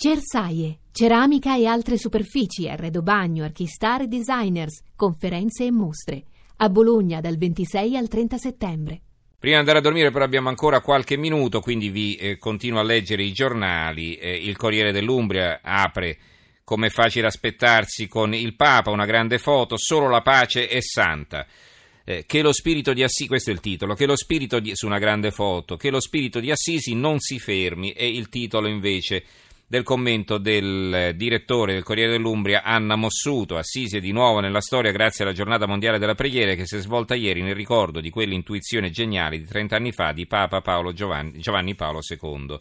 [0.00, 6.22] Cersaie, ceramica e altre superfici, arredo bagno, archistar e designers, conferenze e mostre.
[6.58, 9.00] A Bologna dal 26 al 30 settembre.
[9.36, 12.84] Prima di andare a dormire però abbiamo ancora qualche minuto, quindi vi eh, continuo a
[12.84, 14.14] leggere i giornali.
[14.14, 16.16] Eh, il Corriere dell'Umbria apre,
[16.62, 21.44] come facile aspettarsi, con il Papa, una grande foto, solo la pace è santa.
[22.04, 24.86] Eh, che lo spirito di Assisi, questo è il titolo, che lo spirito di, su
[24.86, 29.24] una grande foto, che lo spirito di Assisi non si fermi, è il titolo invece
[29.70, 33.58] del commento del direttore del Corriere dell'Umbria Anna Mossuto.
[33.58, 36.80] Assisi è di nuovo nella storia grazie alla giornata mondiale della preghiera che si è
[36.80, 41.38] svolta ieri nel ricordo di quell'intuizione geniale di 30 anni fa di Papa Paolo Giovanni,
[41.38, 42.56] Giovanni Paolo II.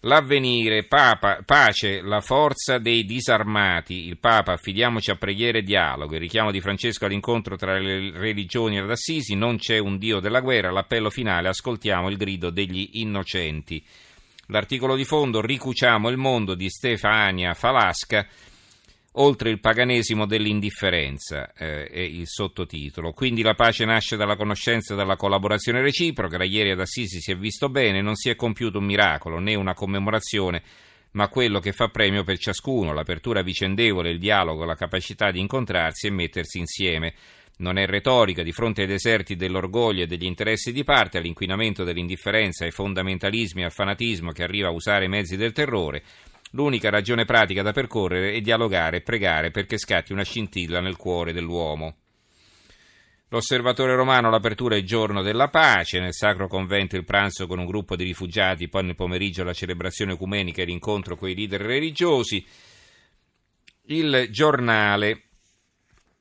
[0.00, 6.20] L'avvenire, Papa, pace, la forza dei disarmati, il Papa, affidiamoci a preghiere e dialogo, il
[6.20, 10.70] richiamo di Francesco all'incontro tra le religioni ad Assisi, non c'è un Dio della guerra,
[10.70, 13.82] l'appello finale, ascoltiamo il grido degli innocenti.
[14.48, 18.24] L'articolo di fondo Ricuciamo il mondo di Stefania Falasca,
[19.18, 23.12] oltre il paganesimo dell'indifferenza, eh, è il sottotitolo.
[23.12, 26.42] Quindi la pace nasce dalla conoscenza e dalla collaborazione reciproca.
[26.44, 29.74] Ieri ad Assisi si è visto bene, non si è compiuto un miracolo né una
[29.74, 30.62] commemorazione,
[31.12, 36.06] ma quello che fa premio per ciascuno, l'apertura vicendevole, il dialogo, la capacità di incontrarsi
[36.06, 37.14] e mettersi insieme.
[37.58, 42.64] Non è retorica di fronte ai deserti dell'orgoglio e degli interessi di parte, all'inquinamento dell'indifferenza,
[42.64, 46.02] ai fondamentalismi e al fanatismo che arriva a usare i mezzi del terrore.
[46.50, 51.32] L'unica ragione pratica da percorrere è dialogare e pregare perché scatti una scintilla nel cuore
[51.32, 51.96] dell'uomo.
[53.30, 57.96] L'osservatore romano, l'apertura è giorno della pace, nel sacro convento il pranzo con un gruppo
[57.96, 62.46] di rifugiati, poi nel pomeriggio la celebrazione ecumenica e l'incontro con i leader religiosi.
[63.86, 65.25] Il giornale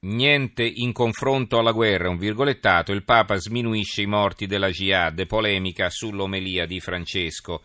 [0.05, 5.89] Niente in confronto alla guerra, un virgolettato, il Papa sminuisce i morti della Jihad, polemica
[5.89, 7.63] sull'omelia di Francesco.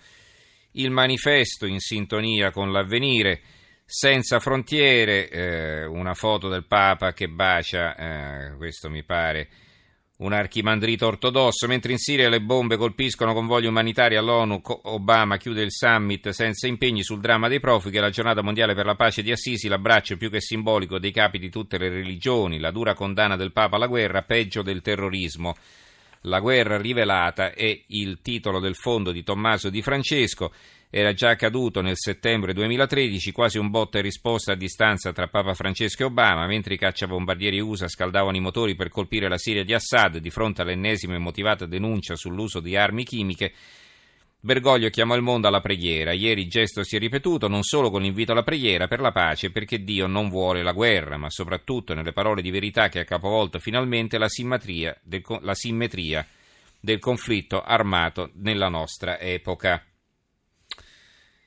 [0.72, 3.42] Il manifesto in sintonia con l'avvenire,
[3.84, 9.48] senza frontiere, eh, una foto del Papa che bacia, eh, questo mi pare
[10.20, 15.72] un archimandrito ortodosso, mentre in Siria le bombe colpiscono convogli umanitari all'ONU, Obama chiude il
[15.72, 19.32] summit senza impegni sul dramma dei profughi e la giornata mondiale per la pace di
[19.32, 23.52] Assisi, l'abbraccio più che simbolico dei capi di tutte le religioni, la dura condanna del
[23.52, 25.56] Papa alla guerra, peggio del terrorismo.
[26.24, 30.52] La guerra rivelata è il titolo del fondo di Tommaso Di Francesco
[30.92, 35.54] era già accaduto nel settembre 2013, quasi un botta e risposta a distanza tra Papa
[35.54, 39.72] Francesco e Obama, mentre i cacciabombardieri USA scaldavano i motori per colpire la Siria di
[39.72, 43.52] Assad di fronte all'ennesima e motivata denuncia sull'uso di armi chimiche.
[44.42, 46.12] Bergoglio chiamò il mondo alla preghiera.
[46.12, 49.50] Ieri il gesto si è ripetuto non solo con l'invito alla preghiera per la pace,
[49.50, 53.58] perché Dio non vuole la guerra, ma soprattutto nelle parole di verità che ha capovolto
[53.58, 56.26] finalmente la simmetria del, la simmetria
[56.80, 59.84] del conflitto armato nella nostra epoca.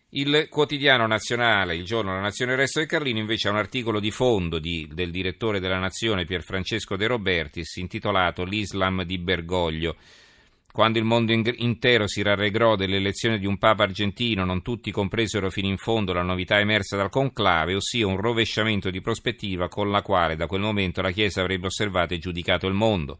[0.10, 4.12] Il quotidiano nazionale, il giorno La Nazione Resto del Carlino, invece ha un articolo di
[4.12, 9.96] fondo di, del direttore della Nazione Pier Francesco De Robertis intitolato L'Islam di Bergoglio.
[10.74, 15.68] Quando il mondo intero si rallegrò dell'elezione di un Papa argentino, non tutti compresero fino
[15.68, 20.36] in fondo la novità emersa dal conclave, ossia un rovesciamento di prospettiva con la quale
[20.36, 23.20] da quel momento la Chiesa avrebbe osservato e giudicato il mondo.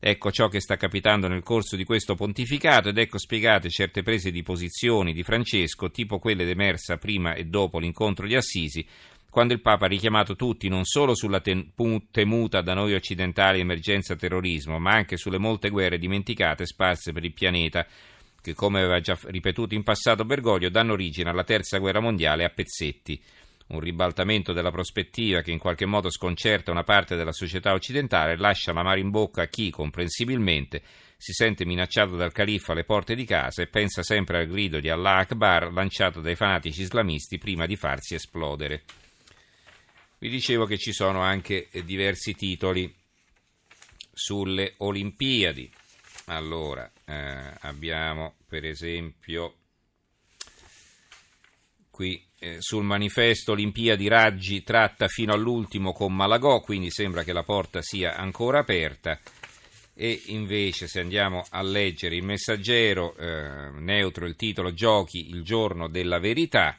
[0.00, 4.30] Ecco ciò che sta capitando nel corso di questo pontificato ed ecco spiegate certe prese
[4.30, 8.86] di posizioni di Francesco, tipo quelle emersa prima e dopo l'incontro di Assisi,
[9.28, 14.78] quando il Papa ha richiamato tutti non solo sulla temuta da noi occidentali emergenza terrorismo,
[14.78, 17.84] ma anche sulle molte guerre dimenticate sparse per il pianeta,
[18.40, 22.50] che come aveva già ripetuto in passato Bergoglio danno origine alla terza guerra mondiale a
[22.50, 23.20] pezzetti
[23.68, 28.72] un ribaltamento della prospettiva che in qualche modo sconcerta una parte della società occidentale lascia
[28.72, 30.82] la mare in bocca a chi, comprensibilmente,
[31.16, 34.88] si sente minacciato dal califfo alle porte di casa e pensa sempre al grido di
[34.88, 38.84] Allah Akbar lanciato dai fanatici islamisti prima di farsi esplodere.
[40.18, 42.92] Vi dicevo che ci sono anche diversi titoli
[44.12, 45.70] sulle Olimpiadi.
[46.26, 49.57] Allora, eh, abbiamo per esempio
[51.98, 57.42] qui eh, sul manifesto Olimpiadi Raggi tratta fino all'ultimo con Malagò, quindi sembra che la
[57.42, 59.18] porta sia ancora aperta.
[59.94, 65.88] E invece, se andiamo a leggere il messaggero, eh, neutro il titolo Giochi il giorno
[65.88, 66.78] della verità,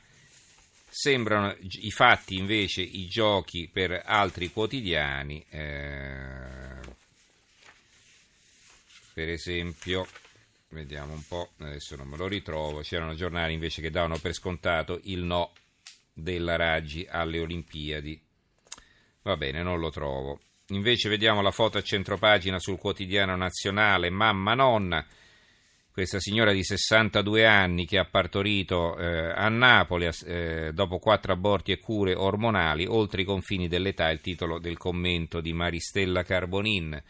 [0.87, 5.45] sembrano i fatti invece i giochi per altri quotidiani.
[5.49, 6.79] Eh,
[9.13, 10.07] per esempio,
[10.71, 12.81] Vediamo un po', adesso non me lo ritrovo.
[12.81, 15.51] C'erano giornali invece che davano per scontato il no
[16.13, 18.21] della Raggi alle Olimpiadi.
[19.23, 20.39] Va bene, non lo trovo.
[20.67, 25.03] Invece vediamo la foto a centropagina sul quotidiano nazionale Mamma Nonna.
[25.91, 31.71] questa signora di 62 anni che ha partorito eh, a Napoli eh, dopo quattro aborti
[31.71, 37.01] e cure ormonali oltre i confini dell'età, il titolo del commento di Maristella Carbonin.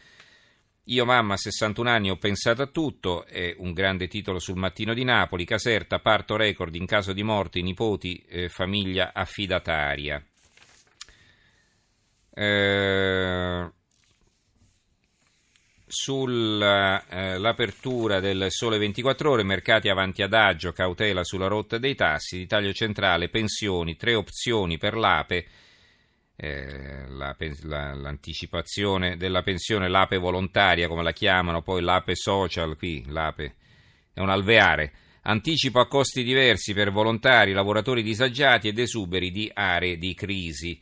[0.90, 4.96] Io mamma a 61 anni ho pensato a tutto, è un grande titolo sul mattino
[4.96, 10.20] di Napoli, Caserta, parto record in caso di morte, nipoti, eh, famiglia affidataria.
[12.34, 13.70] Eh,
[15.86, 22.74] sull'apertura eh, del Sole 24 Ore, mercati avanti adagio, cautela sulla rotta dei tassi, l'Italia
[22.74, 25.46] centrale, pensioni, tre opzioni per l'APE,
[26.42, 33.04] eh, la, la, l'anticipazione della pensione, l'APE volontaria come la chiamano, poi l'APE social, qui
[33.08, 33.56] l'APE
[34.14, 34.94] è un alveare,
[35.24, 40.80] anticipo a costi diversi per volontari, lavoratori disagiati ed esuberi di aree di crisi.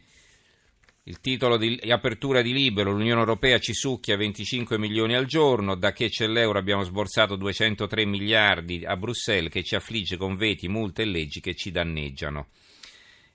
[1.06, 5.92] Il titolo di apertura di libero, l'Unione Europea ci succhia 25 milioni al giorno, da
[5.92, 11.01] che c'è l'euro abbiamo sborsato 203 miliardi a Bruxelles che ci affligge con veti, multe
[11.01, 12.50] e leggi che ci danneggiano.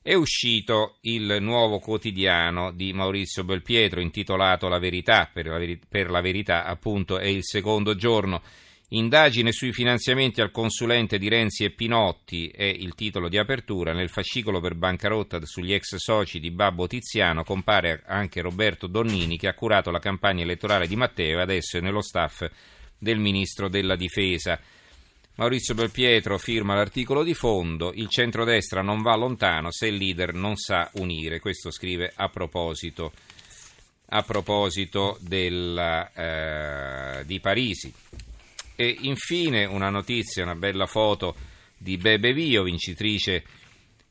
[0.02, 6.10] È uscito il nuovo quotidiano di Maurizio Belpietro intitolato La verità, per la, veri- per
[6.10, 8.43] la verità appunto è il secondo giorno
[8.94, 13.94] Indagine sui finanziamenti al consulente di Renzi e Pinotti è il titolo di apertura.
[13.94, 19.49] Nel fascicolo per bancarotta sugli ex soci di Babbo Tiziano compare anche Roberto Donnini che
[19.49, 22.46] ha curato la campagna elettorale di Matteo e adesso è nello staff
[22.99, 24.60] del ministro della difesa.
[25.34, 30.56] Maurizio Belpietro firma l'articolo di fondo, il centrodestra non va lontano se il leader non
[30.56, 33.12] sa unire, questo scrive a proposito,
[34.11, 37.93] a proposito della, eh, di Parisi.
[38.76, 41.35] E infine una notizia, una bella foto
[41.78, 43.43] di Bebe Vio, vincitrice eh,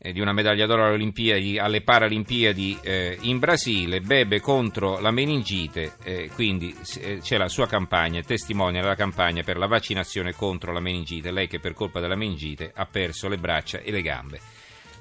[0.01, 6.29] di una medaglia d'oro alle, alle Paralimpiadi eh, in Brasile, Bebe contro la meningite, eh,
[6.33, 11.31] quindi eh, c'è la sua campagna, testimonia la campagna per la vaccinazione contro la meningite,
[11.31, 14.39] lei che per colpa della meningite ha perso le braccia e le gambe.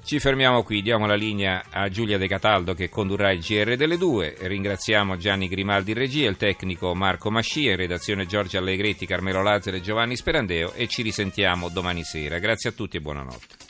[0.02, 3.96] Ci fermiamo qui, diamo la linea a Giulia De Cataldo che condurrà il GR delle
[3.96, 4.34] due.
[4.38, 9.76] Ringraziamo Gianni Grimaldi in regia, il tecnico Marco Mascia, in redazione Giorgio Allegretti, Carmelo Lazzaro
[9.76, 12.38] e Giovanni Sperandeo e ci risentiamo domani sera.
[12.38, 13.69] Grazie a tutti e buonanotte.